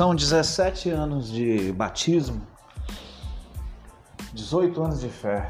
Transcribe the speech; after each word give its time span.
São 0.00 0.14
17 0.14 0.88
anos 0.88 1.30
de 1.30 1.74
batismo, 1.74 2.40
18 4.32 4.82
anos 4.82 5.00
de 5.00 5.10
fé. 5.10 5.46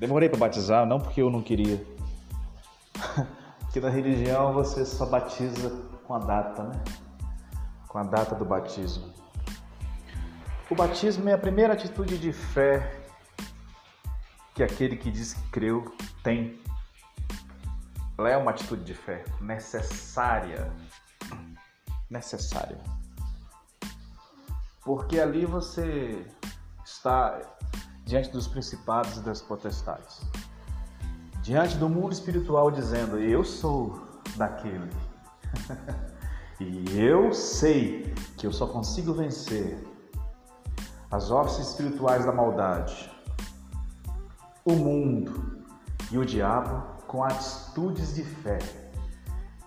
Demorei 0.00 0.28
para 0.28 0.40
batizar, 0.40 0.84
não 0.84 0.98
porque 0.98 1.22
eu 1.22 1.30
não 1.30 1.40
queria. 1.40 1.80
Porque 3.60 3.78
na 3.78 3.90
religião 3.90 4.52
você 4.52 4.84
só 4.84 5.06
batiza 5.06 5.70
com 6.04 6.14
a 6.14 6.18
data, 6.18 6.64
né? 6.64 6.82
Com 7.86 7.98
a 7.98 8.02
data 8.02 8.34
do 8.34 8.44
batismo. 8.44 9.12
O 10.68 10.74
batismo 10.74 11.28
é 11.28 11.34
a 11.34 11.38
primeira 11.38 11.74
atitude 11.74 12.18
de 12.18 12.32
fé 12.32 13.04
que 14.52 14.64
aquele 14.64 14.96
que 14.96 15.12
diz 15.12 15.32
que 15.32 15.50
creu 15.50 15.94
tem. 16.24 16.60
Ela 18.18 18.30
é 18.30 18.36
uma 18.36 18.50
atitude 18.50 18.82
de 18.82 18.94
fé 18.94 19.24
necessária. 19.40 20.72
Necessária. 22.10 23.03
Porque 24.84 25.18
ali 25.18 25.46
você 25.46 26.26
está 26.84 27.40
diante 28.04 28.30
dos 28.30 28.46
principados 28.46 29.16
e 29.16 29.20
das 29.20 29.40
potestades. 29.40 30.20
Diante 31.42 31.76
do 31.76 31.88
mundo 31.88 32.12
espiritual 32.12 32.70
dizendo: 32.70 33.18
"Eu 33.18 33.44
sou 33.44 34.06
daquele". 34.36 34.90
e 36.60 36.98
eu 36.98 37.32
sei 37.32 38.14
que 38.36 38.46
eu 38.46 38.52
só 38.52 38.66
consigo 38.66 39.14
vencer 39.14 39.82
as 41.10 41.30
hostes 41.30 41.68
espirituais 41.68 42.26
da 42.26 42.32
maldade, 42.32 43.10
o 44.64 44.72
mundo 44.72 45.62
e 46.10 46.18
o 46.18 46.24
diabo 46.24 46.94
com 47.06 47.22
atitudes 47.22 48.14
de 48.14 48.24
fé. 48.24 48.58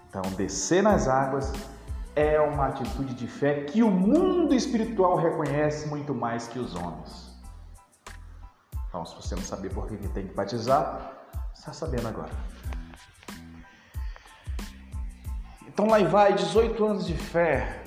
Então, 0.09 0.21
descer 0.35 0.83
nas 0.83 1.07
águas 1.07 1.53
é 2.17 2.41
uma 2.41 2.69
atitude 2.69 3.13
de 3.13 3.27
fé 3.27 3.65
que 3.65 3.83
o 3.83 3.91
mundo 3.91 4.55
espiritual 4.55 5.17
reconhece 5.17 5.87
muito 5.87 6.15
mais 6.15 6.47
que 6.47 6.57
os 6.57 6.73
homens. 6.73 7.37
Então, 8.89 9.05
se 9.05 9.15
você 9.15 9.35
não 9.35 9.43
saber 9.43 9.71
por 9.71 9.85
que 9.85 9.95
tem 10.09 10.25
que 10.25 10.33
batizar, 10.33 11.13
está 11.53 11.71
sabendo 11.71 12.07
agora. 12.07 12.31
Então 15.67 15.85
lá 15.85 15.99
vai 15.99 16.33
18 16.33 16.83
anos 16.83 17.05
de 17.05 17.13
fé. 17.13 17.83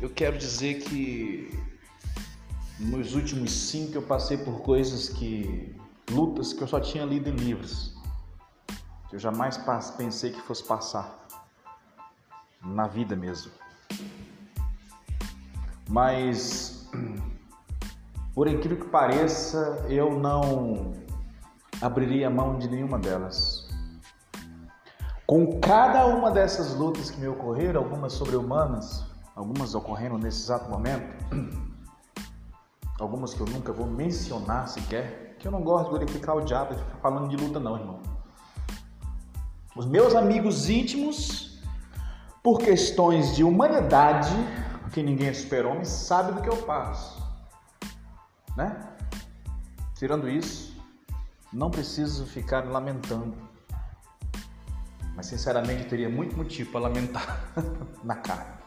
Eu 0.00 0.08
quero 0.08 0.38
dizer 0.38 0.80
que 0.80 1.62
nos 2.80 3.14
últimos 3.14 3.52
cinco 3.52 3.96
eu 3.96 4.02
passei 4.02 4.38
por 4.38 4.62
coisas 4.62 5.10
que 5.10 5.76
lutas 6.10 6.54
que 6.54 6.62
eu 6.62 6.66
só 6.66 6.80
tinha 6.80 7.04
lido 7.04 7.28
em 7.28 7.36
livros. 7.36 7.94
Que 9.10 9.16
eu 9.16 9.20
jamais 9.20 9.60
pensei 9.98 10.32
que 10.32 10.40
fosse 10.40 10.64
passar 10.64 11.21
na 12.64 12.86
vida 12.86 13.16
mesmo. 13.16 13.52
Mas, 15.88 16.88
por 18.34 18.46
incrível 18.46 18.84
que 18.84 18.90
pareça, 18.90 19.84
eu 19.88 20.18
não 20.18 20.94
abriria 21.80 22.30
mão 22.30 22.58
de 22.58 22.68
nenhuma 22.68 22.98
delas. 22.98 23.68
Com 25.26 25.60
cada 25.60 26.06
uma 26.06 26.30
dessas 26.30 26.74
lutas 26.74 27.10
que 27.10 27.20
me 27.20 27.28
ocorreram, 27.28 27.82
algumas 27.82 28.12
sobre-humanas, 28.12 29.04
algumas 29.34 29.74
ocorrendo 29.74 30.18
nesse 30.18 30.42
exato 30.42 30.70
momento, 30.70 31.16
algumas 33.00 33.34
que 33.34 33.40
eu 33.40 33.46
nunca 33.46 33.72
vou 33.72 33.86
mencionar 33.86 34.68
sequer, 34.68 35.36
que 35.38 35.48
eu 35.48 35.52
não 35.52 35.62
gosto 35.62 35.84
de 35.84 35.90
glorificar 35.90 36.36
o 36.36 36.44
diabo 36.44 36.74
ficar 36.74 36.96
falando 36.98 37.28
de 37.28 37.36
luta, 37.36 37.58
não, 37.58 37.76
irmão. 37.76 38.00
Os 39.74 39.86
meus 39.86 40.14
amigos 40.14 40.68
íntimos 40.68 41.51
por 42.42 42.58
questões 42.58 43.36
de 43.36 43.44
humanidade, 43.44 44.34
que 44.92 45.02
ninguém 45.02 45.28
é 45.28 45.32
super-homem, 45.32 45.84
sabe 45.84 46.32
do 46.32 46.42
que 46.42 46.48
eu 46.48 46.56
passo. 46.56 47.22
Né? 48.56 48.76
Tirando 49.94 50.28
isso, 50.28 50.76
não 51.52 51.70
preciso 51.70 52.26
ficar 52.26 52.64
lamentando. 52.66 53.36
Mas 55.14 55.26
sinceramente 55.26 55.84
teria 55.84 56.08
muito 56.08 56.36
motivo 56.36 56.72
para 56.72 56.80
lamentar 56.80 57.52
na 58.02 58.16
carne. 58.16 58.62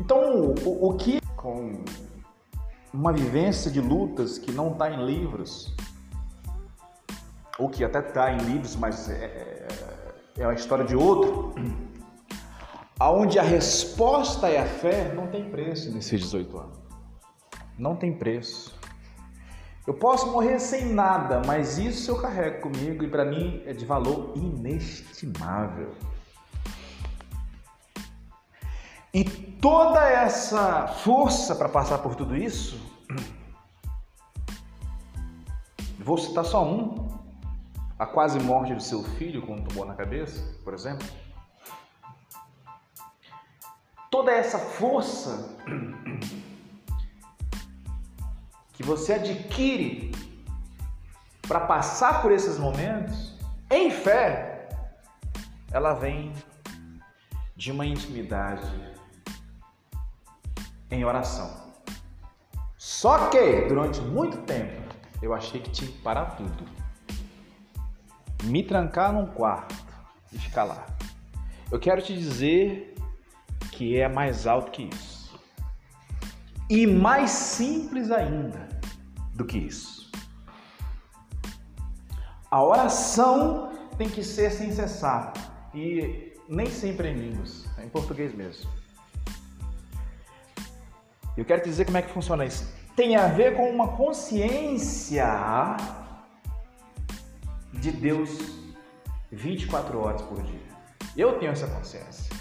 Então, 0.00 0.54
o, 0.64 0.88
o 0.88 0.96
que 0.96 1.20
com 1.36 1.84
uma 2.92 3.12
vivência 3.12 3.70
de 3.70 3.80
lutas 3.80 4.36
que 4.38 4.50
não 4.50 4.72
está 4.72 4.90
em 4.90 5.04
livros, 5.04 5.74
ou 7.58 7.68
que 7.68 7.84
até 7.84 8.00
está 8.00 8.32
em 8.32 8.38
livros, 8.38 8.74
mas 8.76 9.08
é, 9.08 9.24
é 9.24 9.81
é 10.36 10.46
uma 10.46 10.54
história 10.54 10.84
de 10.84 10.96
outro, 10.96 11.54
aonde 12.98 13.38
a 13.38 13.42
resposta 13.42 14.48
é 14.48 14.58
a 14.58 14.66
fé, 14.66 15.12
não 15.14 15.26
tem 15.26 15.50
preço 15.50 15.92
nesses 15.92 16.20
18 16.20 16.58
anos. 16.58 16.78
Não 17.78 17.96
tem 17.96 18.12
preço. 18.12 18.78
Eu 19.86 19.94
posso 19.94 20.30
morrer 20.30 20.60
sem 20.60 20.92
nada, 20.92 21.42
mas 21.44 21.76
isso 21.76 22.10
eu 22.10 22.20
carrego 22.20 22.60
comigo 22.60 23.04
e 23.04 23.08
para 23.08 23.24
mim 23.24 23.62
é 23.66 23.72
de 23.72 23.84
valor 23.84 24.32
inestimável. 24.36 25.90
E 29.12 29.24
toda 29.24 30.08
essa 30.08 30.86
força 30.86 31.54
para 31.54 31.68
passar 31.68 31.98
por 31.98 32.14
tudo 32.14 32.36
isso, 32.36 32.80
vou 35.98 36.16
citar 36.16 36.44
só 36.44 36.64
um, 36.64 37.11
a 38.02 38.06
quase 38.06 38.40
morte 38.40 38.74
do 38.74 38.82
seu 38.82 39.04
filho 39.04 39.42
com 39.42 39.54
um 39.54 39.62
tumor 39.62 39.86
na 39.86 39.94
cabeça, 39.94 40.42
por 40.64 40.74
exemplo. 40.74 41.06
Toda 44.10 44.32
essa 44.32 44.58
força 44.58 45.56
que 48.74 48.82
você 48.82 49.12
adquire 49.12 50.10
para 51.46 51.60
passar 51.60 52.22
por 52.22 52.32
esses 52.32 52.58
momentos 52.58 53.38
em 53.70 53.92
fé, 53.92 54.68
ela 55.70 55.94
vem 55.94 56.32
de 57.54 57.70
uma 57.70 57.86
intimidade 57.86 58.68
em 60.90 61.04
oração. 61.04 61.70
Só 62.76 63.28
que 63.28 63.60
durante 63.68 64.00
muito 64.00 64.38
tempo 64.38 64.82
eu 65.22 65.32
achei 65.32 65.60
que 65.60 65.70
tinha 65.70 65.88
que 65.88 65.98
parar 65.98 66.34
tudo 66.34 66.81
me 68.42 68.62
trancar 68.62 69.12
num 69.12 69.26
quarto 69.26 69.74
e 70.32 70.38
ficar 70.38 70.64
lá. 70.64 70.86
Eu 71.70 71.78
quero 71.78 72.02
te 72.02 72.16
dizer 72.16 72.94
que 73.70 73.98
é 73.98 74.08
mais 74.08 74.46
alto 74.46 74.70
que 74.70 74.82
isso. 74.82 75.40
E 76.68 76.86
mais 76.86 77.30
simples 77.30 78.10
ainda 78.10 78.68
do 79.34 79.44
que 79.44 79.58
isso. 79.58 80.10
A 82.50 82.62
oração 82.62 83.72
tem 83.96 84.08
que 84.08 84.22
ser 84.22 84.50
sem 84.50 84.70
cessar. 84.72 85.32
E 85.74 86.34
nem 86.48 86.66
sempre 86.66 87.08
em 87.08 87.14
línguas, 87.14 87.66
é 87.78 87.84
em 87.84 87.88
português 87.88 88.34
mesmo. 88.34 88.70
Eu 91.36 91.44
quero 91.44 91.62
te 91.62 91.68
dizer 91.70 91.86
como 91.86 91.96
é 91.96 92.02
que 92.02 92.12
funciona 92.12 92.44
isso. 92.44 92.70
Tem 92.94 93.16
a 93.16 93.26
ver 93.26 93.56
com 93.56 93.70
uma 93.70 93.88
consciência 93.96 95.24
de 97.82 97.90
Deus 97.90 98.30
24 99.32 99.98
horas 99.98 100.22
por 100.22 100.40
dia. 100.40 100.60
Eu 101.16 101.40
tenho 101.40 101.50
essa 101.50 101.66
consciência. 101.66 102.32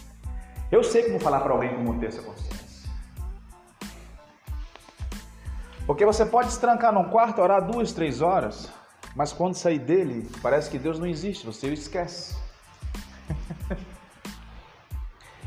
Eu 0.71 0.83
sei 0.83 1.01
como 1.01 1.19
falar 1.19 1.39
para 1.39 1.51
alguém 1.51 1.73
como 1.73 1.99
ter 1.99 2.09
essa 2.09 2.21
consciência. 2.21 2.87
Porque 5.87 6.05
você 6.05 6.23
pode 6.23 6.51
se 6.51 6.59
trancar 6.59 6.93
num 6.93 7.05
quarto, 7.05 7.41
orar 7.41 7.65
duas, 7.65 7.91
três 7.91 8.21
horas, 8.21 8.69
mas 9.15 9.33
quando 9.33 9.55
sair 9.55 9.79
dele, 9.79 10.29
parece 10.43 10.69
que 10.69 10.77
Deus 10.77 10.99
não 10.99 11.07
existe, 11.07 11.43
você 11.43 11.67
o 11.67 11.73
esquece. 11.73 12.37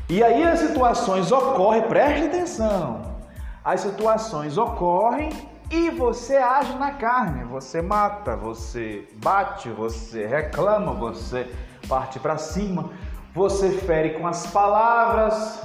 e 0.09 0.21
aí 0.21 0.43
as 0.43 0.59
situações 0.59 1.31
ocorrem, 1.31 1.83
preste 1.83 2.25
atenção. 2.25 3.15
As 3.63 3.79
situações 3.79 4.57
ocorrem 4.57 5.29
e 5.75 5.89
você 5.89 6.37
age 6.37 6.73
na 6.77 6.91
carne, 6.91 7.43
você 7.43 7.81
mata, 7.81 8.33
você 8.33 9.05
bate, 9.15 9.69
você 9.69 10.25
reclama, 10.25 10.93
você 10.93 11.53
parte 11.89 12.17
para 12.17 12.37
cima, 12.37 12.93
você 13.33 13.69
fere 13.79 14.11
com 14.11 14.25
as 14.25 14.47
palavras. 14.47 15.61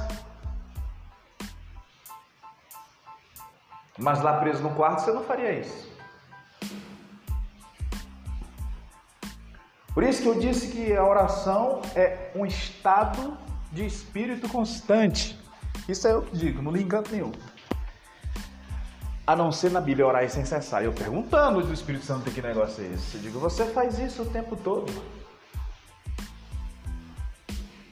Mas 3.97 4.21
lá 4.21 4.41
preso 4.41 4.65
no 4.65 4.71
quarto 4.71 5.03
você 5.03 5.13
não 5.13 5.23
faria 5.23 5.53
isso. 5.53 5.89
Por 9.95 10.03
isso 10.03 10.23
que 10.23 10.29
eu 10.29 10.41
disse 10.41 10.73
que 10.73 10.97
a 10.97 11.05
oração 11.05 11.83
é 11.95 12.33
um 12.35 12.45
estado 12.45 13.39
de 13.71 13.87
espírito 13.87 14.49
constante. 14.49 15.39
Isso 15.89 16.09
é 16.09 16.13
eu 16.13 16.23
que 16.23 16.37
digo, 16.37 16.61
não 16.61 16.73
lhe 16.73 16.83
engano 16.83 17.07
nenhum 17.13 17.33
a 19.31 19.37
não 19.37 19.53
ser 19.53 19.71
na 19.71 19.81
Bíblia 19.81 20.05
orar 20.05 20.29
sem 20.29 20.45
cessar. 20.45 20.83
Eu 20.83 20.93
perguntando 20.93 21.63
do 21.63 21.73
Espírito 21.73 22.05
Santo 22.05 22.29
que 22.33 22.43
negócio 22.43 22.83
é 22.83 22.89
esse. 22.95 23.15
Eu 23.15 23.23
digo, 23.23 23.39
você 23.39 23.65
faz 23.65 23.97
isso 23.97 24.23
o 24.23 24.27
tempo 24.27 24.57
todo. 24.57 24.93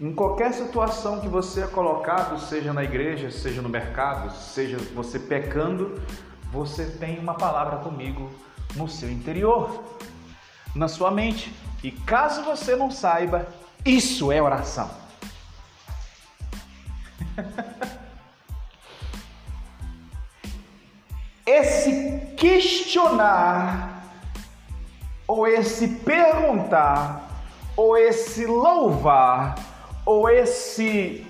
Em 0.00 0.12
qualquer 0.12 0.52
situação 0.52 1.20
que 1.20 1.28
você 1.28 1.60
é 1.60 1.66
colocado, 1.68 2.40
seja 2.40 2.72
na 2.72 2.82
igreja, 2.82 3.30
seja 3.30 3.62
no 3.62 3.68
mercado, 3.68 4.34
seja 4.34 4.78
você 4.96 5.16
pecando, 5.16 6.02
você 6.50 6.86
tem 6.86 7.20
uma 7.20 7.34
palavra 7.34 7.76
comigo 7.84 8.28
no 8.74 8.88
seu 8.88 9.08
interior, 9.08 9.84
na 10.74 10.88
sua 10.88 11.12
mente. 11.12 11.54
E 11.84 11.92
caso 11.92 12.42
você 12.42 12.74
não 12.74 12.90
saiba, 12.90 13.46
isso 13.84 14.32
é 14.32 14.42
oração. 14.42 14.90
esse 21.58 22.20
questionar, 22.36 24.02
ou 25.26 25.46
esse 25.46 25.88
perguntar, 25.88 27.28
ou 27.76 27.96
esse 27.96 28.46
louvar, 28.46 29.56
ou 30.04 30.28
esse 30.28 31.26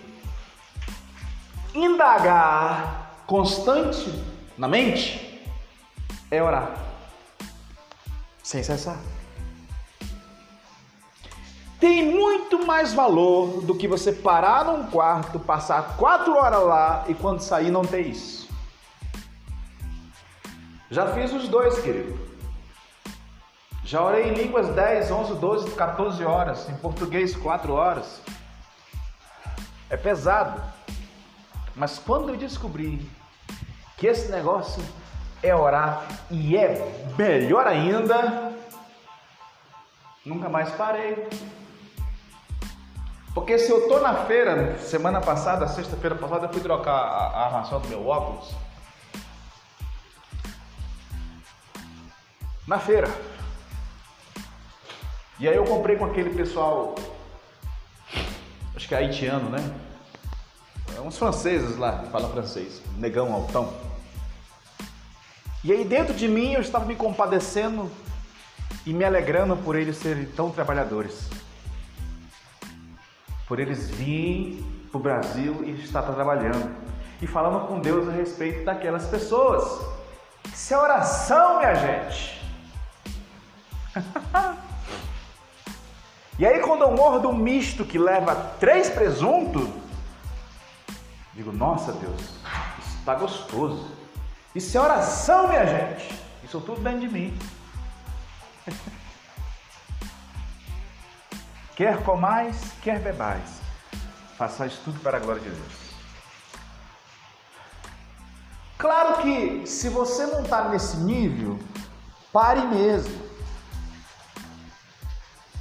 indagar 1.75 3.23
constante 3.27 4.13
na 4.57 4.69
mente, 4.69 5.43
é 6.31 6.43
orar, 6.43 6.75
sem 8.43 8.63
cessar. 8.63 8.99
Tem 11.81 12.05
muito 12.05 12.67
mais 12.67 12.93
valor 12.93 13.63
do 13.63 13.75
que 13.75 13.87
você 13.87 14.13
parar 14.13 14.65
num 14.65 14.87
quarto, 14.91 15.39
passar 15.39 15.97
quatro 15.97 16.35
horas 16.37 16.63
lá 16.65 17.05
e 17.09 17.15
quando 17.15 17.41
sair 17.41 17.71
não 17.71 17.85
ter 17.85 18.01
isso. 18.01 18.48
Já 20.91 21.13
fiz 21.13 21.33
os 21.33 21.49
dois, 21.49 21.79
querido. 21.81 22.19
Já 23.85 24.03
orei 24.03 24.29
em 24.29 24.35
línguas 24.35 24.69
10, 24.75 25.11
11, 25.11 25.35
12, 25.37 25.71
14 25.73 26.25
horas, 26.25 26.69
em 26.69 26.77
português 26.77 27.35
4 27.37 27.73
horas. 27.73 28.21
É 29.91 29.97
pesado. 29.97 30.61
Mas 31.75 31.99
quando 31.99 32.31
eu 32.31 32.37
descobri 32.37 33.09
que 33.97 34.07
esse 34.07 34.31
negócio 34.31 34.83
é 35.43 35.55
orar 35.55 36.05
e 36.31 36.57
é 36.57 37.11
melhor 37.17 37.67
ainda, 37.67 38.53
nunca 40.25 40.49
mais 40.49 40.71
parei. 40.73 41.29
Porque 43.35 43.59
se 43.59 43.71
eu 43.71 43.89
tô 43.89 44.01
na 44.01 44.15
feira, 44.25 44.79
semana 44.79 45.21
passada, 45.21 45.69
sexta-feira 45.69 46.17
passada, 46.17 46.47
eu 46.47 46.53
fui 46.53 46.61
trocar 46.61 46.93
a, 46.93 47.29
a 47.29 47.47
armação 47.47 47.81
do 47.81 47.89
meu 47.89 48.07
óculos. 48.07 48.68
Na 52.69 52.79
feira. 52.79 53.09
E 55.41 55.49
aí 55.49 55.57
eu 55.57 55.65
comprei 55.65 55.97
com 55.97 56.05
aquele 56.05 56.31
pessoal, 56.31 56.95
acho 58.77 58.87
que 58.87 58.95
é 58.95 58.99
haitiano, 58.99 59.49
né? 59.49 59.59
É 60.95 61.01
uns 61.01 61.17
franceses 61.17 61.79
lá, 61.79 62.01
que 62.01 62.11
francês, 62.11 62.83
negão 62.99 63.33
altão. 63.33 63.73
E 65.65 65.73
aí 65.73 65.83
dentro 65.83 66.13
de 66.13 66.29
mim 66.29 66.53
eu 66.53 66.61
estava 66.61 66.85
me 66.85 66.95
compadecendo 66.95 67.91
e 68.85 68.93
me 68.93 69.05
alegrando 69.05 69.57
por 69.57 69.75
eles 69.75 69.97
serem 69.97 70.27
tão 70.27 70.51
trabalhadores. 70.51 71.31
Por 73.47 73.59
eles 73.59 73.89
virem 73.89 74.63
para 74.91 74.99
o 74.99 75.03
Brasil 75.03 75.65
e 75.65 75.71
estar 75.83 76.03
trabalhando. 76.03 76.71
E 77.23 77.27
falando 77.27 77.67
com 77.67 77.81
Deus 77.81 78.09
a 78.09 78.13
respeito 78.13 78.65
daquelas 78.65 79.07
pessoas. 79.07 79.81
Isso 80.53 80.75
é 80.75 80.79
oração, 80.79 81.59
minha 81.59 81.75
gente. 81.75 82.38
E 86.39 86.47
aí 86.47 86.61
quando 86.61 86.83
eu 86.83 86.93
mordo 86.93 87.29
um 87.29 87.37
misto 87.37 87.85
que 87.85 87.99
leva 87.99 88.35
três 88.61 88.89
presuntos, 88.89 89.69
digo, 91.35 91.53
nossa 91.53 91.93
Deus, 91.93 92.21
isso 92.21 92.99
está 92.99 93.15
gostoso. 93.15 93.99
Isso 94.55 94.77
é 94.77 94.81
oração, 94.81 95.49
minha 95.49 95.67
gente. 95.67 96.19
Isso 96.43 96.61
tudo 96.61 96.81
dentro 96.81 97.01
de 97.01 97.09
mim. 97.09 97.39
quer 101.77 102.03
comais, 102.03 102.73
quer 102.83 102.99
bebais. 103.01 103.61
Façais 104.37 104.79
tudo 104.79 104.99
para 105.01 105.19
a 105.19 105.21
glória 105.21 105.43
de 105.43 105.51
Deus. 105.51 105.89
Claro 108.79 109.23
que 109.23 109.67
se 109.67 109.89
você 109.89 110.27
não 110.27 110.43
está 110.43 110.69
nesse 110.69 110.97
nível, 110.99 111.59
pare 112.33 112.63
mesmo. 112.63 113.28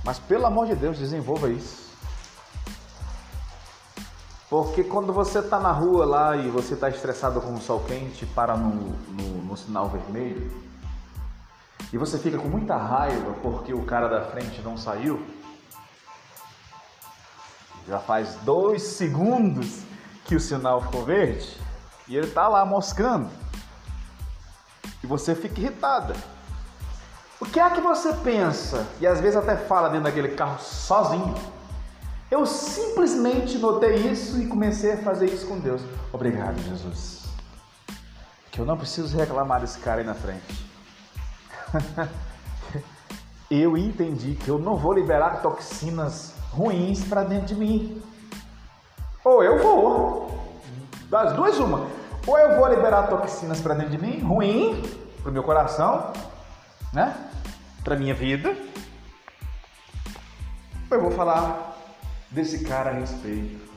Mas 0.07 0.17
pelo 0.19 0.45
amor 0.45 0.67
de 0.67 0.73
Deus, 0.73 0.97
desenvolva 0.97 1.49
isso. 1.49 1.91
Porque 4.49 4.81
quando 4.81 5.11
você 5.11 5.39
está 5.39 5.59
na 5.59 5.73
rua 5.73 6.05
lá 6.05 6.37
e 6.37 6.49
você 6.49 6.75
está 6.75 6.87
estressado 6.87 7.41
com 7.41 7.53
o 7.53 7.59
sol 7.59 7.83
quente, 7.85 8.25
para 8.25 8.55
no, 8.55 8.69
no, 9.09 9.43
no, 9.43 9.57
sinal 9.57 9.89
vermelho, 9.89 10.49
e 11.91 11.97
você 11.97 12.17
fica 12.17 12.37
com 12.37 12.47
muita 12.47 12.77
raiva 12.77 13.33
porque 13.41 13.73
o 13.73 13.83
cara 13.83 14.07
da 14.07 14.23
frente 14.31 14.61
não 14.61 14.77
saiu, 14.77 15.21
já 17.85 17.99
faz 17.99 18.35
dois 18.43 18.83
segundos 18.83 19.81
que 20.23 20.37
o 20.37 20.39
sinal 20.39 20.83
ficou 20.83 21.03
verde, 21.03 21.59
e 22.07 22.15
ele 22.15 22.27
está 22.27 22.47
lá 22.47 22.65
moscando, 22.65 23.29
e 25.03 25.05
você 25.05 25.35
fica 25.35 25.59
irritada. 25.59 26.15
O 27.39 27.45
que 27.45 27.59
é 27.59 27.69
que 27.69 27.81
você 27.81 28.13
pensa 28.13 28.87
e 28.99 29.05
às 29.05 29.21
vezes 29.21 29.37
até 29.37 29.55
fala 29.55 29.89
dentro 29.89 30.05
daquele 30.05 30.29
carro 30.29 30.59
sozinho? 30.59 31.35
Eu 32.31 32.45
simplesmente 32.45 33.59
notei 33.59 33.95
isso 33.95 34.41
e 34.41 34.47
comecei 34.47 34.93
a 34.93 34.97
fazer 34.97 35.27
isso 35.27 35.47
com 35.47 35.59
Deus. 35.59 35.81
Obrigado, 36.11 36.57
Jesus. 36.63 37.25
Que 38.51 38.59
eu 38.59 38.65
não 38.65 38.75
preciso 38.75 39.15
reclamar 39.15 39.61
desse 39.61 39.77
cara 39.79 40.01
aí 40.01 40.05
na 40.05 40.15
frente. 40.15 40.67
eu 43.51 43.77
entendi 43.77 44.33
que 44.33 44.49
eu 44.49 44.57
não 44.57 44.75
vou 44.75 44.93
liberar 44.93 45.41
toxinas 45.41 46.33
ruins 46.51 47.03
para 47.05 47.23
dentro 47.23 47.45
de 47.45 47.55
mim. 47.55 48.01
Ou 49.23 49.43
eu 49.43 49.61
vou. 49.61 50.57
Das 51.09 51.33
duas, 51.33 51.57
uma. 51.59 51.87
Ou 52.25 52.37
eu 52.37 52.57
vou 52.57 52.67
liberar 52.67 53.03
toxinas 53.03 53.61
para 53.61 53.75
dentro 53.75 53.91
de 53.91 53.97
mim, 53.99 54.19
ruim, 54.19 54.81
para 55.21 55.29
o 55.29 55.33
meu 55.33 55.43
coração, 55.43 56.11
né? 56.97 57.15
para 57.83 57.95
minha 57.95 58.15
vida, 58.15 58.57
eu 60.89 60.99
vou 60.99 61.11
falar 61.11 61.77
desse 62.31 62.65
cara 62.65 62.89
a 62.89 62.93
respeito, 62.93 63.71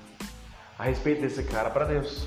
a 0.79 0.85
respeito 0.85 1.21
desse 1.21 1.43
cara 1.43 1.69
para 1.69 1.85
Deus. 1.85 2.27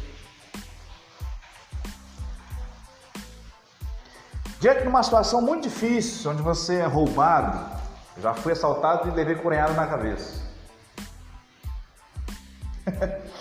Diante 4.59 4.83
de 4.83 4.87
uma 4.87 5.01
situação 5.01 5.41
muito 5.41 5.63
difícil, 5.63 6.29
onde 6.29 6.43
você 6.43 6.75
é 6.75 6.85
roubado, 6.85 7.81
já 8.19 8.35
fui 8.35 8.53
assaltado 8.53 9.09
e 9.09 9.11
levei 9.11 9.33
cunhado 9.33 9.73
na 9.73 9.87
cabeça. 9.87 10.43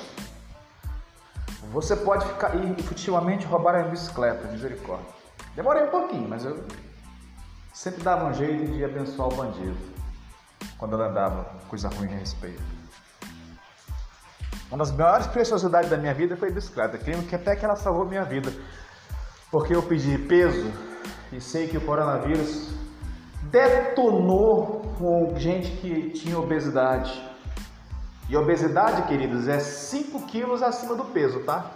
Você 1.72 1.96
pode 1.96 2.26
ficar 2.26 2.54
e 2.54 2.72
efetivamente 2.72 3.46
roubar 3.46 3.74
a 3.76 3.84
bicicleta, 3.84 4.46
misericórdia. 4.48 5.06
Demorei 5.56 5.84
um 5.84 5.90
pouquinho, 5.90 6.28
mas 6.28 6.44
eu 6.44 6.62
sempre 7.72 8.02
dava 8.02 8.26
um 8.26 8.34
jeito 8.34 8.72
de 8.72 8.84
abençoar 8.84 9.28
o 9.28 9.34
bandido 9.34 9.76
quando 10.76 10.94
ela 10.94 11.08
andava 11.08 11.44
coisa 11.68 11.88
ruim 11.88 12.12
a 12.12 12.18
respeito. 12.18 12.62
Uma 14.68 14.78
das 14.78 14.90
maiores 14.90 15.26
preciosidades 15.26 15.90
da 15.90 15.96
minha 15.96 16.14
vida 16.14 16.36
foi 16.36 16.48
a 16.48 16.52
bicicleta, 16.52 16.98
creio 16.98 17.22
que 17.24 17.34
até 17.34 17.54
que 17.54 17.64
ela 17.64 17.76
salvou 17.76 18.06
minha 18.06 18.24
vida, 18.24 18.52
porque 19.50 19.74
eu 19.74 19.82
pedi 19.82 20.16
peso 20.16 20.72
e 21.30 21.40
sei 21.40 21.68
que 21.68 21.76
o 21.76 21.80
coronavírus 21.80 22.70
detonou 23.44 24.94
com 24.98 25.38
gente 25.38 25.70
que 25.76 26.10
tinha 26.10 26.38
obesidade. 26.38 27.22
E 28.28 28.36
obesidade, 28.36 29.06
queridos, 29.08 29.46
é 29.46 29.60
5 29.60 30.26
quilos 30.26 30.62
acima 30.62 30.94
do 30.94 31.04
peso, 31.04 31.40
tá? 31.40 31.70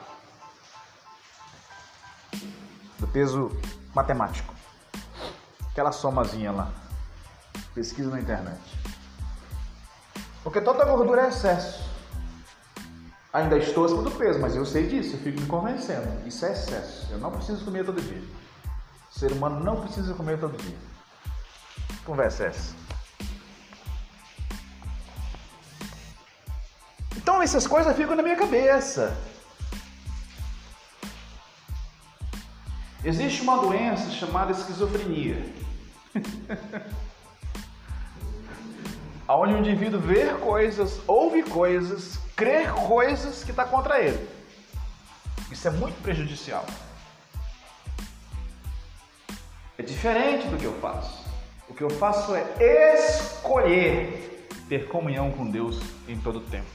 Do 2.98 3.06
peso 3.06 3.50
matemático. 3.94 4.55
Aquela 5.76 5.92
somazinha 5.92 6.52
lá. 6.52 6.72
Pesquisa 7.74 8.08
na 8.08 8.18
internet. 8.18 8.58
Porque 10.42 10.58
toda 10.58 10.86
gordura 10.86 11.26
é 11.26 11.28
excesso. 11.28 11.86
Ainda 13.30 13.58
estou 13.58 13.84
acima 13.84 14.02
do 14.02 14.10
peso, 14.10 14.40
mas 14.40 14.56
eu 14.56 14.64
sei 14.64 14.86
disso, 14.86 15.16
eu 15.16 15.20
fico 15.20 15.38
me 15.38 15.46
convencendo. 15.46 16.26
Isso 16.26 16.46
é 16.46 16.52
excesso. 16.52 17.06
Eu 17.12 17.18
não 17.18 17.30
preciso 17.30 17.62
comer 17.62 17.84
todo 17.84 18.00
dia. 18.00 18.24
O 19.14 19.18
ser 19.18 19.32
humano 19.32 19.62
não 19.62 19.82
precisa 19.82 20.14
comer 20.14 20.40
todo 20.40 20.56
dia. 20.56 20.78
Conversa 22.06 22.44
é 22.44 22.46
essa. 22.46 22.74
Então 27.18 27.42
essas 27.42 27.66
coisas 27.66 27.94
ficam 27.94 28.16
na 28.16 28.22
minha 28.22 28.36
cabeça. 28.36 29.14
Existe 33.04 33.42
uma 33.42 33.58
doença 33.58 34.10
chamada 34.10 34.52
esquizofrenia. 34.52 35.65
onde 39.28 39.54
o 39.54 39.58
indivíduo 39.58 40.00
vê 40.00 40.34
coisas, 40.34 41.00
ouve 41.06 41.42
coisas, 41.42 42.18
crê 42.34 42.66
coisas 42.86 43.42
que 43.42 43.50
está 43.50 43.64
contra 43.64 44.00
ele. 44.00 44.28
Isso 45.50 45.66
é 45.68 45.70
muito 45.70 46.00
prejudicial. 46.02 46.64
É 49.78 49.82
diferente 49.82 50.46
do 50.48 50.56
que 50.56 50.64
eu 50.64 50.72
faço. 50.80 51.24
O 51.68 51.74
que 51.74 51.82
eu 51.82 51.90
faço 51.90 52.34
é 52.34 52.94
escolher 52.94 54.48
ter 54.68 54.88
comunhão 54.88 55.30
com 55.30 55.48
Deus 55.50 55.80
em 56.08 56.18
todo 56.18 56.38
o 56.38 56.42
tempo. 56.42 56.66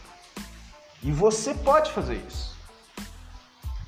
E 1.03 1.11
você 1.11 1.53
pode 1.53 1.91
fazer 1.91 2.15
isso. 2.27 2.55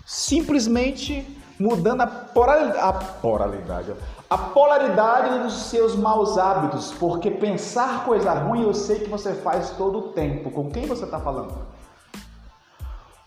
Simplesmente 0.06 1.26
mudando 1.60 2.02
a, 2.02 2.06
a 2.06 2.94
polaridade, 2.94 3.94
a 4.34 4.38
polaridade 4.38 5.44
dos 5.44 5.54
seus 5.66 5.96
maus 5.96 6.40
hábitos, 6.40 6.92
porque 6.94 7.30
pensar 7.30 8.04
coisa 8.04 8.34
ruim 8.34 8.64
eu 8.64 8.74
sei 8.74 9.02
que 9.02 9.08
você 9.08 9.36
faz 9.36 9.70
todo 9.78 10.00
o 10.00 10.02
tempo. 10.14 10.50
Com 10.50 10.72
quem 10.72 10.88
você 10.88 11.06
está 11.06 11.20
falando? 11.20 11.56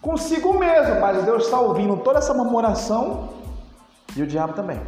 Consigo 0.03 0.59
mesmo, 0.59 1.01
mas 1.01 1.25
Deus 1.25 1.45
está 1.45 1.61
ouvindo 1.61 1.97
toda 1.99 2.19
essa 2.19 2.35
murmuração 2.35 3.29
e 4.17 4.23
o 4.23 4.27
diabo 4.27 4.55
também. 4.55 4.81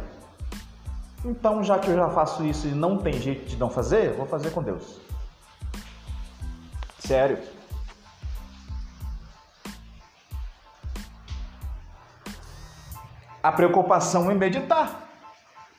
Então, 1.23 1.63
já 1.63 1.79
que 1.79 1.89
eu 1.89 1.95
já 1.95 2.09
faço 2.09 2.43
isso 2.43 2.67
e 2.67 2.71
não 2.71 2.97
tem 2.97 3.13
jeito 3.13 3.45
de 3.45 3.55
não 3.55 3.69
fazer, 3.69 4.11
vou 4.17 4.25
fazer 4.25 4.49
com 4.49 4.61
Deus. 4.61 4.99
Sério. 6.99 7.39
A 13.41 13.53
preocupação 13.53 14.29
em 14.29 14.35
meditar. 14.35 15.08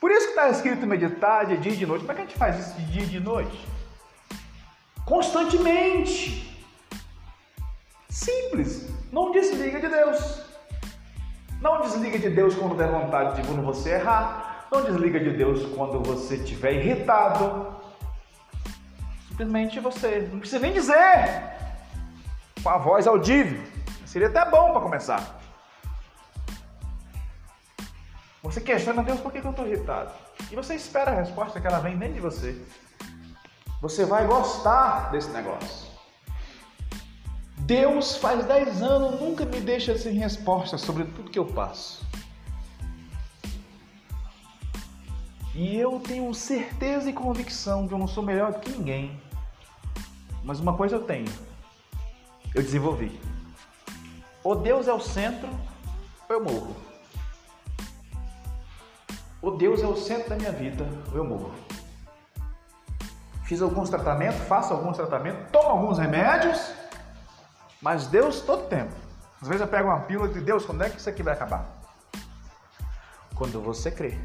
Por 0.01 0.09
isso 0.09 0.25
que 0.25 0.31
está 0.31 0.49
escrito 0.49 0.87
meditar 0.87 1.45
de 1.45 1.57
dia 1.57 1.73
e 1.73 1.77
de 1.77 1.85
noite. 1.85 2.01
Como 2.01 2.11
é 2.11 2.15
que 2.15 2.21
a 2.21 2.25
gente 2.25 2.37
faz 2.37 2.57
isso 2.57 2.75
de 2.75 2.85
dia 2.91 3.03
e 3.03 3.05
de 3.05 3.19
noite? 3.19 3.67
Constantemente. 5.05 6.59
Simples. 8.09 8.89
Não 9.11 9.31
desliga 9.31 9.79
de 9.79 9.87
Deus. 9.87 10.41
Não 11.61 11.81
desliga 11.81 12.17
de 12.17 12.31
Deus 12.31 12.55
quando 12.55 12.75
der 12.75 12.89
vontade 12.89 13.39
de 13.39 13.47
quando 13.47 13.61
você 13.61 13.91
errar. 13.91 14.65
Não 14.71 14.83
desliga 14.83 15.19
de 15.19 15.37
Deus 15.37 15.67
quando 15.75 16.01
você 16.01 16.33
estiver 16.33 16.73
irritado. 16.73 17.75
Simplesmente 19.27 19.79
você 19.79 20.27
não 20.31 20.39
precisa 20.39 20.61
nem 20.61 20.73
dizer 20.73 21.43
com 22.63 22.69
a 22.69 22.79
voz 22.79 23.05
audível. 23.05 23.61
Seria 24.03 24.29
até 24.29 24.49
bom 24.49 24.71
para 24.71 24.81
começar. 24.81 25.40
Você 28.51 28.59
questiona 28.59 29.01
Deus 29.01 29.17
por 29.21 29.31
que 29.31 29.37
eu 29.37 29.49
estou 29.49 29.65
irritado. 29.65 30.11
E 30.51 30.55
você 30.57 30.75
espera 30.75 31.11
a 31.11 31.15
resposta 31.15 31.61
que 31.61 31.65
ela 31.65 31.79
vem 31.79 31.97
dentro 31.97 32.15
de 32.15 32.19
você. 32.19 32.61
Você 33.81 34.03
vai 34.03 34.27
gostar 34.27 35.09
desse 35.09 35.29
negócio. 35.29 35.89
Deus 37.59 38.17
faz 38.17 38.45
10 38.45 38.81
anos 38.81 39.21
nunca 39.21 39.45
me 39.45 39.61
deixa 39.61 39.97
sem 39.97 40.15
resposta 40.15 40.77
sobre 40.77 41.05
tudo 41.05 41.31
que 41.31 41.39
eu 41.39 41.45
passo. 41.45 42.05
E 45.55 45.77
eu 45.77 46.01
tenho 46.01 46.33
certeza 46.33 47.09
e 47.09 47.13
convicção 47.13 47.87
que 47.87 47.93
eu 47.93 47.97
não 47.97 48.07
sou 48.07 48.21
melhor 48.21 48.51
do 48.51 48.59
que 48.59 48.69
ninguém. 48.69 49.17
Mas 50.43 50.59
uma 50.59 50.75
coisa 50.75 50.97
eu 50.97 51.03
tenho. 51.03 51.31
Eu 52.53 52.61
desenvolvi. 52.61 53.17
Ou 54.43 54.57
Deus 54.57 54.89
é 54.89 54.93
o 54.93 54.99
centro, 54.99 55.47
ou 56.27 56.35
eu 56.35 56.43
morro. 56.43 56.90
Ou 59.41 59.57
Deus 59.57 59.81
é 59.81 59.87
o 59.87 59.95
centro 59.95 60.29
da 60.29 60.35
minha 60.35 60.51
vida, 60.51 60.87
eu 61.13 61.23
morro. 61.23 61.51
Fiz 63.45 63.61
alguns 63.61 63.89
tratamentos, 63.89 64.39
faço 64.41 64.73
alguns 64.73 64.95
tratamentos, 64.95 65.49
tomo 65.51 65.69
alguns 65.69 65.97
remédios, 65.97 66.71
mas 67.81 68.07
Deus 68.07 68.41
todo 68.41 68.69
tempo. 68.69 68.93
Às 69.41 69.47
vezes 69.47 69.61
eu 69.61 69.67
pego 69.67 69.89
uma 69.89 70.01
pílula 70.01 70.29
de 70.29 70.39
Deus, 70.39 70.65
quando 70.65 70.83
é 70.83 70.89
que 70.89 70.99
isso 70.99 71.09
aqui 71.09 71.23
vai 71.23 71.33
acabar? 71.33 71.81
Quando 73.35 73.59
você 73.59 73.89
crê. 73.89 74.19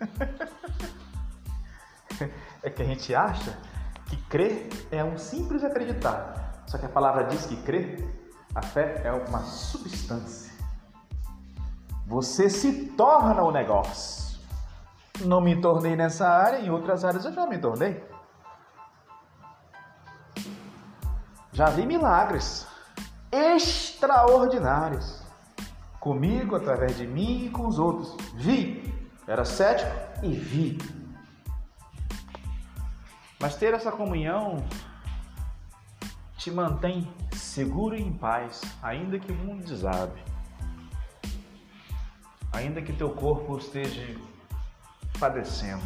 é 2.62 2.70
que 2.70 2.82
a 2.82 2.86
gente 2.86 3.14
acha 3.14 3.58
que 4.06 4.16
crer 4.28 4.70
é 4.90 5.04
um 5.04 5.18
simples 5.18 5.62
acreditar. 5.62 6.64
Só 6.66 6.78
que 6.78 6.86
a 6.86 6.88
palavra 6.88 7.24
diz 7.24 7.44
que 7.44 7.56
crer, 7.56 8.02
a 8.54 8.62
fé 8.62 9.02
é 9.04 9.12
uma 9.12 9.42
substância. 9.42 10.45
Você 12.06 12.48
se 12.48 12.86
torna 12.96 13.42
o 13.42 13.50
negócio. 13.50 14.38
Não 15.22 15.40
me 15.40 15.60
tornei 15.60 15.96
nessa 15.96 16.28
área, 16.28 16.60
em 16.60 16.70
outras 16.70 17.04
áreas 17.04 17.24
eu 17.24 17.32
já 17.32 17.46
me 17.46 17.58
tornei. 17.58 18.04
Já 21.52 21.66
vi 21.66 21.84
milagres 21.84 22.66
extraordinários 23.32 25.20
comigo, 25.98 26.54
através 26.54 26.96
de 26.96 27.06
mim 27.06 27.46
e 27.46 27.50
com 27.50 27.66
os 27.66 27.78
outros. 27.78 28.16
Vi 28.34 28.94
era 29.26 29.44
cético 29.44 29.90
e 30.22 30.32
vi. 30.32 30.78
Mas 33.40 33.56
ter 33.56 33.74
essa 33.74 33.90
comunhão 33.90 34.64
te 36.36 36.52
mantém 36.52 37.12
seguro 37.32 37.96
e 37.96 38.00
em 38.00 38.12
paz, 38.12 38.62
ainda 38.80 39.18
que 39.18 39.32
o 39.32 39.34
mundo 39.34 39.64
desabe. 39.64 40.35
Ainda 42.56 42.82
que 42.82 42.92
teu 42.92 43.10
corpo 43.10 43.58
esteja 43.58 44.18
padecendo. 45.18 45.84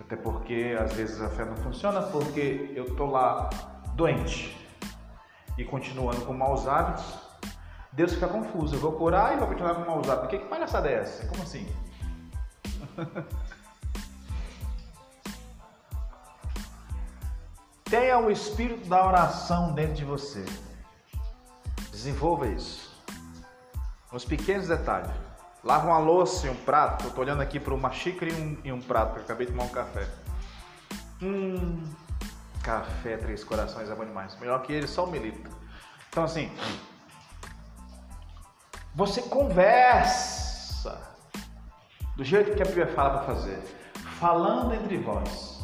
Até 0.00 0.16
porque 0.16 0.76
às 0.80 0.92
vezes 0.94 1.20
a 1.20 1.28
fé 1.28 1.44
não 1.44 1.56
funciona 1.56 2.02
porque 2.02 2.72
eu 2.74 2.96
tô 2.96 3.06
lá 3.06 3.50
doente 3.94 4.56
e 5.58 5.64
continuando 5.64 6.24
com 6.24 6.32
maus 6.32 6.66
hábitos 6.66 7.30
Deus 7.92 8.14
fica 8.14 8.28
confuso. 8.28 8.76
Eu 8.76 8.80
vou 8.80 8.92
curar 8.92 9.34
e 9.34 9.38
vou 9.38 9.48
continuar 9.48 9.74
com 9.74 9.80
maus 9.82 10.08
hábitos. 10.08 10.30
Que, 10.30 10.38
que 10.38 10.46
palhaçada 10.46 10.88
é 10.88 10.94
essa? 10.94 11.26
Como 11.26 11.42
assim? 11.42 11.68
Tenha 17.84 18.18
o 18.18 18.30
espírito 18.30 18.88
da 18.88 19.04
oração 19.04 19.74
dentro 19.74 19.94
de 19.94 20.04
você. 20.04 20.44
Desenvolva 21.90 22.46
isso. 22.46 22.89
Nos 24.12 24.24
pequenos 24.24 24.68
detalhes. 24.68 25.10
Lava 25.62 25.86
uma 25.86 25.98
louça 25.98 26.46
e 26.46 26.50
um 26.50 26.56
prato. 26.56 27.04
Eu 27.04 27.10
tô 27.10 27.20
olhando 27.20 27.42
aqui 27.42 27.60
para 27.60 27.74
uma 27.74 27.92
xícara 27.92 28.32
e 28.32 28.34
um, 28.34 28.58
e 28.64 28.72
um 28.72 28.80
prato, 28.80 29.18
eu 29.18 29.22
acabei 29.22 29.46
de 29.46 29.52
tomar 29.52 29.64
um 29.64 29.68
café. 29.68 30.08
Hum, 31.22 31.84
café 32.62 33.16
Três 33.18 33.44
Corações 33.44 33.90
é 33.90 33.94
bom 33.94 34.04
demais. 34.04 34.38
Melhor 34.40 34.62
que 34.62 34.72
ele, 34.72 34.86
só 34.86 35.04
um 35.04 35.10
milito. 35.10 35.50
Então, 36.08 36.24
assim, 36.24 36.50
você 38.94 39.22
conversa 39.22 41.00
do 42.16 42.24
jeito 42.24 42.56
que 42.56 42.62
a 42.62 42.66
Bíblia 42.66 42.88
fala 42.88 43.18
para 43.18 43.34
fazer, 43.34 43.58
falando 44.18 44.74
entre 44.74 44.98
vós, 44.98 45.60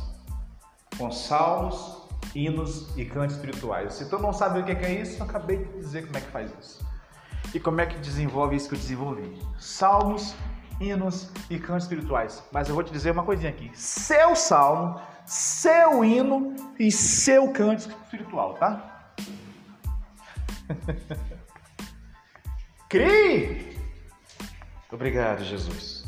com 0.97 1.11
salmos, 1.11 2.03
hinos 2.35 2.97
e 2.97 3.05
cantos 3.05 3.37
espirituais. 3.37 3.95
Se 3.95 4.09
tu 4.09 4.19
não 4.19 4.33
sabe 4.33 4.61
o 4.61 4.65
que 4.65 4.73
é 4.73 4.93
isso, 4.93 5.21
eu 5.21 5.25
acabei 5.27 5.65
de 5.65 5.73
dizer 5.79 6.07
como 6.07 6.19
é 6.19 6.21
que 6.21 6.31
faz 6.31 6.51
isso. 6.61 6.96
E 7.55 7.61
como 7.61 7.81
é 7.81 7.87
que 7.87 7.99
desenvolve 7.99 8.57
isso 8.57 8.69
que 8.69 8.75
eu 8.75 8.79
desenvolvi? 8.79 9.43
Salmos, 9.59 10.35
hinos 10.81 11.31
e 11.49 11.59
cantos 11.59 11.85
espirituais. 11.85 12.43
Mas 12.53 12.69
eu 12.69 12.75
vou 12.75 12.85
te 12.85 12.93
dizer 12.93 13.13
uma 13.13 13.25
coisinha 13.25 13.51
aqui: 13.51 13.71
seu 13.75 14.37
salmo, 14.37 15.01
seu 15.25 16.05
hino 16.05 16.55
e 16.79 16.91
seu 16.91 17.53
canto 17.53 17.89
espiritual, 17.89 18.55
tá? 18.55 19.15
Crie! 22.89 23.77
Obrigado, 24.91 25.43
Jesus. 25.45 26.05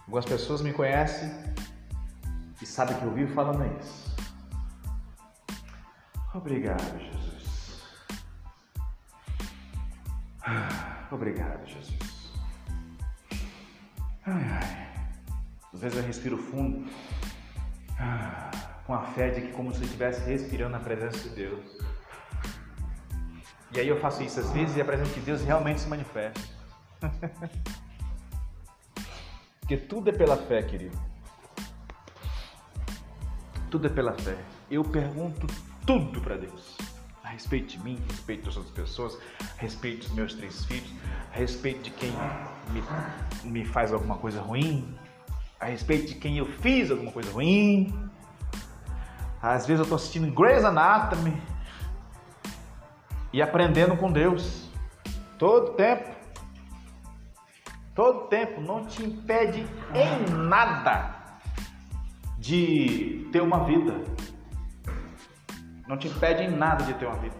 Algumas 0.00 0.24
pessoas 0.24 0.60
me 0.60 0.72
conhecem 0.72 1.30
e 2.60 2.66
sabem 2.66 2.96
que 2.98 3.04
eu 3.04 3.12
vivo 3.12 3.32
falando 3.34 3.64
isso. 3.80 4.14
Obrigado, 6.34 6.98
Jesus. 6.98 7.51
Obrigado, 11.10 11.66
Jesus. 11.66 12.32
Ai, 14.26 14.44
ai. 14.44 14.92
Às 15.72 15.80
vezes 15.80 15.98
eu 15.98 16.04
respiro 16.04 16.36
fundo, 16.38 16.86
com 18.86 18.94
a 18.94 19.02
fé 19.02 19.30
de 19.30 19.40
que 19.42 19.52
como 19.52 19.72
se 19.72 19.80
eu 19.80 19.84
estivesse 19.84 20.20
respirando 20.28 20.72
na 20.72 20.80
presença 20.80 21.18
de 21.28 21.30
Deus. 21.30 21.64
E 23.74 23.80
aí 23.80 23.88
eu 23.88 23.98
faço 23.98 24.22
isso 24.22 24.38
às 24.38 24.50
vezes 24.50 24.76
e 24.76 24.80
a 24.80 24.84
presença 24.84 25.14
de 25.14 25.20
Deus 25.20 25.42
realmente 25.42 25.80
se 25.80 25.88
manifesta. 25.88 26.40
Porque 29.60 29.76
tudo 29.76 30.10
é 30.10 30.12
pela 30.12 30.36
fé, 30.36 30.62
querido. 30.62 31.00
Tudo 33.70 33.86
é 33.86 33.90
pela 33.90 34.12
fé. 34.12 34.36
Eu 34.70 34.84
pergunto 34.84 35.46
tudo 35.86 36.20
para 36.20 36.36
Deus. 36.36 36.76
Respeito 37.32 37.78
de 37.78 37.82
mim, 37.82 37.98
respeito 38.10 38.44
das 38.44 38.56
outras 38.58 38.74
pessoas, 38.74 39.18
respeito 39.56 40.06
dos 40.06 40.14
meus 40.14 40.34
três 40.34 40.66
filhos, 40.66 40.92
respeito 41.30 41.84
de 41.84 41.90
quem 41.90 42.12
me, 42.70 42.82
me 43.50 43.64
faz 43.64 43.90
alguma 43.90 44.16
coisa 44.18 44.42
ruim, 44.42 44.94
a 45.58 45.64
respeito 45.66 46.08
de 46.08 46.16
quem 46.16 46.36
eu 46.36 46.44
fiz 46.44 46.90
alguma 46.90 47.10
coisa 47.10 47.32
ruim. 47.32 48.10
Às 49.40 49.66
vezes 49.66 49.78
eu 49.78 49.84
estou 49.84 49.96
assistindo 49.96 50.30
Grey's 50.30 50.62
Anatomy 50.62 51.40
e 53.32 53.40
aprendendo 53.40 53.96
com 53.96 54.12
Deus. 54.12 54.68
Todo 55.38 55.72
tempo. 55.72 56.14
Todo 57.94 58.28
tempo 58.28 58.60
não 58.60 58.84
te 58.84 59.02
impede 59.02 59.66
em 59.94 60.30
nada 60.34 61.38
de 62.38 63.26
ter 63.32 63.40
uma 63.40 63.64
vida. 63.64 64.04
Não 65.92 65.98
te 65.98 66.08
impede 66.08 66.44
em 66.44 66.50
nada 66.50 66.84
de 66.84 66.94
ter 66.94 67.04
uma 67.04 67.18
vida. 67.18 67.36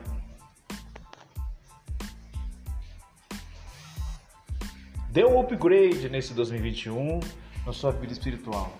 Dê 5.08 5.24
um 5.24 5.40
upgrade 5.40 6.10
nesse 6.10 6.34
2021 6.34 7.20
na 7.64 7.72
sua 7.72 7.92
vida 7.92 8.12
espiritual. 8.12 8.70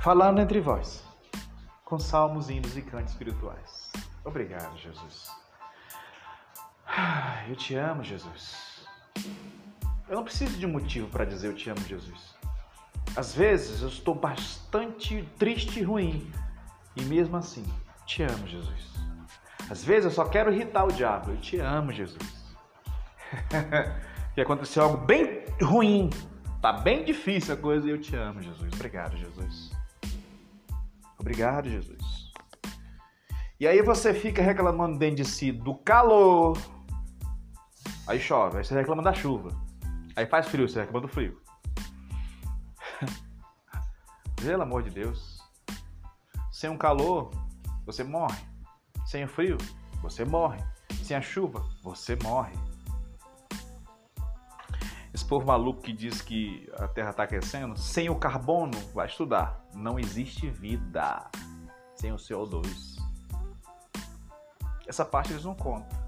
Falando 0.00 0.40
entre 0.40 0.58
vós, 0.58 1.04
com 1.84 1.98
salmos, 1.98 2.48
hinos 2.48 2.74
e 2.74 2.80
cantos 2.80 3.12
espirituais. 3.12 3.92
Obrigado, 4.24 4.74
Jesus. 4.78 5.30
Eu 7.46 7.54
te 7.54 7.74
amo, 7.74 8.02
Jesus. 8.02 8.86
Eu 10.08 10.16
não 10.16 10.24
preciso 10.24 10.58
de 10.58 10.66
motivo 10.66 11.08
para 11.08 11.26
dizer 11.26 11.48
eu 11.48 11.54
te 11.54 11.68
amo, 11.68 11.82
Jesus. 11.82 12.34
Às 13.14 13.34
vezes 13.34 13.82
eu 13.82 13.88
estou 13.88 14.14
bastante 14.14 15.28
triste 15.38 15.80
e 15.80 15.82
ruim, 15.82 16.32
e 16.96 17.02
mesmo 17.02 17.36
assim, 17.36 17.66
te 18.06 18.22
amo, 18.22 18.46
Jesus. 18.46 18.92
Às 19.70 19.84
vezes 19.84 20.04
eu 20.04 20.10
só 20.10 20.24
quero 20.24 20.52
irritar 20.52 20.84
o 20.84 20.92
diabo. 20.92 21.30
Eu 21.30 21.36
te 21.38 21.58
amo, 21.58 21.92
Jesus. 21.92 22.54
que 24.34 24.40
aconteceu 24.40 24.82
algo 24.82 24.98
bem 24.98 25.44
ruim, 25.62 26.10
tá 26.60 26.72
bem 26.72 27.04
difícil 27.04 27.54
a 27.54 27.56
coisa 27.56 27.86
e 27.86 27.90
eu 27.90 28.00
te 28.00 28.14
amo, 28.16 28.42
Jesus. 28.42 28.72
Obrigado, 28.72 29.16
Jesus. 29.16 29.70
Obrigado, 31.18 31.68
Jesus. 31.68 32.32
E 33.60 33.66
aí 33.66 33.80
você 33.80 34.12
fica 34.12 34.42
reclamando 34.42 34.98
dentro 34.98 35.16
de 35.16 35.24
si 35.24 35.52
do 35.52 35.74
calor. 35.76 36.58
Aí 38.06 38.18
chove, 38.18 38.58
aí 38.58 38.64
você 38.64 38.74
reclama 38.74 39.02
da 39.02 39.14
chuva. 39.14 39.50
Aí 40.16 40.26
faz 40.26 40.48
frio, 40.48 40.68
você 40.68 40.80
reclama 40.80 41.06
do 41.06 41.08
frio. 41.08 41.40
Pelo 44.36 44.62
amor 44.62 44.82
de 44.82 44.90
Deus. 44.90 45.40
Sem 46.50 46.68
um 46.68 46.76
calor, 46.76 47.30
você 47.84 48.04
morre. 48.04 48.40
Sem 49.06 49.24
o 49.24 49.28
frio, 49.28 49.58
você 50.00 50.24
morre. 50.24 50.62
Sem 51.02 51.16
a 51.16 51.20
chuva, 51.20 51.64
você 51.82 52.16
morre. 52.22 52.54
Esse 55.12 55.24
povo 55.24 55.46
maluco 55.46 55.82
que 55.82 55.92
diz 55.92 56.22
que 56.22 56.70
a 56.78 56.88
Terra 56.88 57.10
está 57.10 57.24
aquecendo, 57.24 57.78
sem 57.78 58.08
o 58.08 58.16
carbono, 58.16 58.78
vai 58.94 59.06
estudar. 59.06 59.62
Não 59.74 59.98
existe 59.98 60.48
vida 60.48 61.30
sem 61.94 62.12
o 62.12 62.16
CO2. 62.16 62.66
Essa 64.86 65.04
parte 65.04 65.32
eles 65.32 65.44
não 65.44 65.54
contam. 65.54 66.00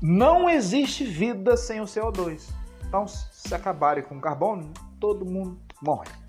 Não 0.00 0.48
existe 0.48 1.04
vida 1.04 1.56
sem 1.56 1.80
o 1.80 1.84
CO2. 1.84 2.50
Então, 2.88 3.06
se 3.06 3.54
acabarem 3.54 4.02
com 4.02 4.16
o 4.16 4.20
carbono, 4.20 4.72
todo 4.98 5.26
mundo 5.26 5.60
morre. 5.82 6.19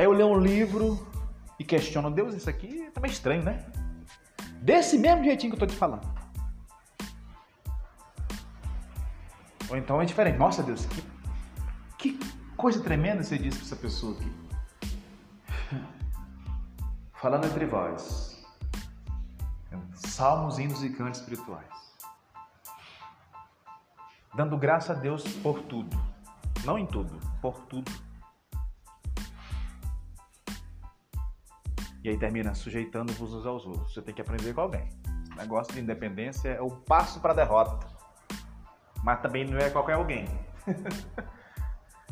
Aí 0.00 0.06
eu 0.06 0.12
leio 0.12 0.30
um 0.30 0.40
livro 0.40 1.06
e 1.58 1.62
questiono, 1.62 2.10
Deus, 2.10 2.34
isso 2.34 2.48
aqui 2.48 2.90
tá 2.94 3.02
meio 3.02 3.12
estranho, 3.12 3.42
né? 3.42 3.66
Desse 4.62 4.96
mesmo 4.96 5.22
jeitinho 5.22 5.52
que 5.52 5.62
eu 5.62 5.68
tô 5.68 5.70
te 5.70 5.76
falando. 5.76 6.08
Ou 9.68 9.76
então 9.76 10.00
é 10.00 10.06
diferente. 10.06 10.38
Nossa 10.38 10.62
Deus, 10.62 10.86
que, 10.86 11.04
que 11.98 12.18
coisa 12.56 12.82
tremenda 12.82 13.22
você 13.22 13.36
disse 13.36 13.58
para 13.58 13.66
essa 13.66 13.76
pessoa 13.76 14.16
aqui. 14.16 14.32
Falando 17.20 17.44
entre 17.44 17.66
vós. 17.66 18.42
Salmos, 19.92 20.58
hinos 20.58 20.82
e 20.82 20.88
cantos 20.88 21.20
espirituais. 21.20 21.66
Dando 24.34 24.56
graça 24.56 24.94
a 24.94 24.96
Deus 24.96 25.24
por 25.42 25.60
tudo. 25.60 25.94
Não 26.64 26.78
em 26.78 26.86
tudo, 26.86 27.20
por 27.42 27.60
tudo. 27.66 27.92
E 32.02 32.08
aí 32.08 32.18
termina 32.18 32.54
sujeitando-vos 32.54 33.34
uns 33.34 33.44
aos 33.44 33.66
outros. 33.66 33.92
Você 33.92 34.00
tem 34.00 34.14
que 34.14 34.22
aprender 34.22 34.54
com 34.54 34.62
alguém. 34.62 34.88
Esse 35.22 35.36
negócio 35.36 35.72
de 35.74 35.80
independência 35.80 36.48
é 36.48 36.60
o 36.60 36.70
passo 36.70 37.20
para 37.20 37.32
a 37.32 37.36
derrota. 37.36 37.86
Mas 39.04 39.20
também 39.20 39.44
não 39.44 39.58
é 39.58 39.68
qualquer 39.68 39.94
alguém. 39.94 40.26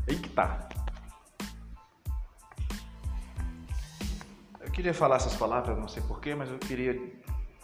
Aí 0.06 0.18
que 0.18 0.28
tá. 0.30 0.68
Eu 4.60 4.70
queria 4.70 4.92
falar 4.92 5.16
essas 5.16 5.34
palavras, 5.36 5.76
não 5.78 5.88
sei 5.88 6.02
porquê, 6.02 6.34
mas 6.34 6.50
eu 6.50 6.58
queria 6.58 6.94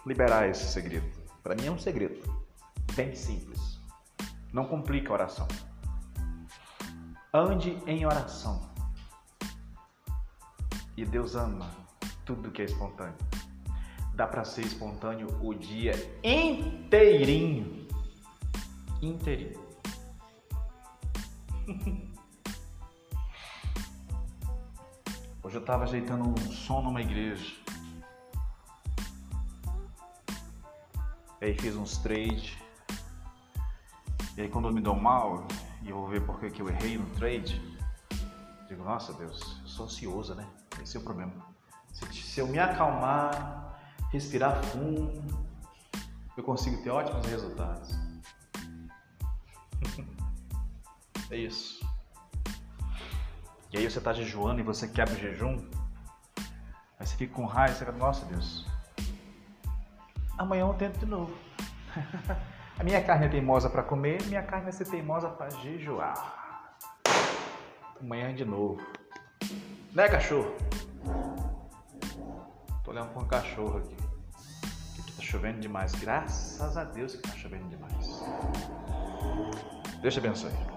liberar 0.07 0.49
esse 0.49 0.73
segredo. 0.73 1.07
Para 1.43 1.55
mim 1.55 1.67
é 1.67 1.71
um 1.71 1.79
segredo. 1.79 2.23
Bem 2.95 3.15
simples. 3.15 3.81
Não 4.53 4.65
complica 4.65 5.11
a 5.11 5.13
oração. 5.13 5.49
Ande 7.33 7.79
em 7.87 8.07
oração. 8.07 8.73
E 10.97 11.05
Deus 11.05 11.35
ama 11.35 11.84
tudo 12.25 12.51
que 12.51 12.63
é 12.63 12.65
espontâneo. 12.65 13.17
Dá 14.15 14.27
para 14.27 14.45
ser 14.45 14.63
espontâneo 14.63 15.29
o 15.43 15.55
dia 15.55 15.93
inteirinho 16.23 17.85
inteirinho. 19.07 19.63
Hoje 25.43 25.57
eu 25.57 25.61
estava 25.61 25.85
ajeitando 25.85 26.29
um 26.29 26.37
som 26.51 26.81
numa 26.83 27.03
igreja. 27.03 27.55
E 31.41 31.47
aí 31.47 31.55
fiz 31.59 31.77
uns 31.77 31.99
trade. 31.99 32.59
E 34.37 34.43
aí 34.43 34.49
quando 34.49 34.69
eu 34.69 34.73
me 34.73 34.81
dou 34.81 34.97
mal, 34.97 35.47
e 35.83 35.91
eu 35.91 35.97
vou 35.97 36.09
ver 36.09 36.25
por 36.25 36.41
que 36.41 36.61
eu 36.61 36.69
errei 36.69 36.97
no 36.97 37.07
trade, 37.11 37.61
digo, 38.69 38.83
nossa 38.83 39.13
Deus, 39.13 39.61
eu 39.63 39.69
sou 39.69 39.85
ansioso, 39.87 40.35
né? 40.35 40.49
Esse 40.83 40.97
é 40.97 41.01
o 41.01 41.03
problema. 41.03 41.54
Se, 41.95 42.41
eu 42.41 42.47
me 42.47 42.59
acalmar, 42.59 43.79
respirar 44.11 44.63
fundo, 44.65 45.23
eu 46.37 46.43
consigo 46.43 46.83
ter 46.83 46.91
ótimos 46.91 47.25
resultados. 47.27 47.95
É 51.31 51.39
isso. 51.39 51.83
E 53.73 53.79
aí 53.79 53.91
você 53.91 53.99
está 53.99 54.13
jejuando 54.13 54.61
e 54.61 54.63
você 54.63 54.87
quebra 54.87 55.15
o 55.15 55.19
jejum. 55.19 55.57
Aí 57.01 57.07
você 57.07 57.17
fica 57.17 57.35
com 57.35 57.47
raiva, 57.47 57.75
você 57.75 57.85
fica, 57.85 57.97
nossa 57.97 58.25
Deus. 58.27 58.67
Amanhã 60.37 60.61
eu 60.61 60.75
tento 60.75 60.99
de 60.99 61.07
novo. 61.07 61.35
A 62.79 62.85
minha 62.85 63.03
carne 63.03 63.27
é 63.27 63.29
teimosa 63.29 63.71
para 63.71 63.83
comer, 63.83 64.23
minha 64.25 64.43
carne 64.43 64.65
vai 64.65 64.73
ser 64.73 64.85
teimosa 64.85 65.29
para 65.29 65.49
jejuar. 65.51 66.77
Amanhã 68.01 68.35
de 68.35 68.45
novo. 68.45 68.81
Né, 69.93 70.09
cachorro? 70.09 70.55
Olhando 72.95 73.09
para 73.13 73.23
um 73.23 73.27
cachorro 73.27 73.79
aqui. 73.79 73.97
Que 75.03 75.13
tá 75.15 75.21
chovendo 75.21 75.59
demais. 75.59 75.93
Graças 75.97 76.77
a 76.77 76.85
Deus 76.85 77.17
que 77.17 77.23
tá 77.23 77.37
chovendo 77.37 77.69
demais. 77.69 78.23
Deus 80.01 80.15
te 80.15 80.21
abençoe. 80.21 80.74